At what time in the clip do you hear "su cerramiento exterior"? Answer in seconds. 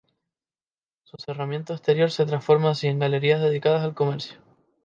1.03-2.09